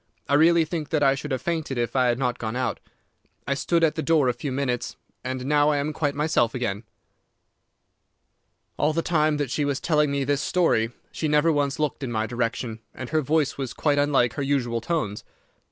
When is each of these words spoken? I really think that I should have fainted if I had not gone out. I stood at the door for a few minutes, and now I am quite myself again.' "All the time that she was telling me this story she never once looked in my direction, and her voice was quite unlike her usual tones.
I 0.27 0.33
really 0.33 0.65
think 0.65 0.89
that 0.89 1.03
I 1.03 1.13
should 1.13 1.29
have 1.29 1.43
fainted 1.43 1.77
if 1.77 1.95
I 1.95 2.07
had 2.07 2.17
not 2.17 2.39
gone 2.39 2.55
out. 2.55 2.79
I 3.45 3.53
stood 3.53 3.83
at 3.83 3.93
the 3.93 4.01
door 4.01 4.25
for 4.25 4.29
a 4.29 4.33
few 4.33 4.51
minutes, 4.51 4.95
and 5.23 5.45
now 5.45 5.69
I 5.69 5.77
am 5.77 5.93
quite 5.93 6.15
myself 6.15 6.55
again.' 6.55 6.85
"All 8.77 8.93
the 8.93 9.03
time 9.03 9.37
that 9.37 9.51
she 9.51 9.63
was 9.63 9.79
telling 9.79 10.09
me 10.09 10.23
this 10.23 10.41
story 10.41 10.91
she 11.11 11.27
never 11.27 11.51
once 11.51 11.77
looked 11.77 12.01
in 12.01 12.11
my 12.11 12.25
direction, 12.25 12.79
and 12.95 13.09
her 13.09 13.21
voice 13.21 13.59
was 13.59 13.73
quite 13.75 13.99
unlike 13.99 14.33
her 14.33 14.41
usual 14.41 14.81
tones. 14.81 15.23